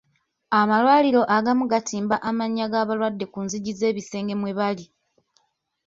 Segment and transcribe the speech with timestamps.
[0.59, 4.85] Amalwaliro agamu gatimba amannya g'abalwadde ku nzigi z'ebisenge mwe bali.